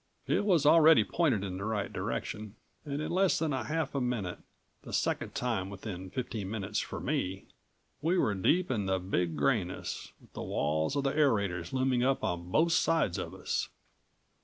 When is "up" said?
12.03-12.23